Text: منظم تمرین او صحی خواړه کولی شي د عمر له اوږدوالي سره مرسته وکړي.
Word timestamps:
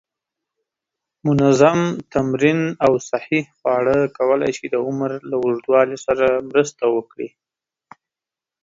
منظم 1.27 1.79
تمرین 2.13 2.59
او 2.85 2.91
صحی 3.09 3.39
خواړه 3.57 3.97
کولی 4.17 4.51
شي 4.57 4.65
د 4.71 4.75
عمر 4.85 5.11
له 5.29 5.35
اوږدوالي 5.43 5.97
سره 6.05 6.25
مرسته 6.49 6.83
وکړي. 6.95 7.29